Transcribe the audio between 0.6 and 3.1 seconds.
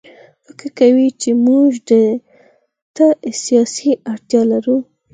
کوي چې موږ ده ته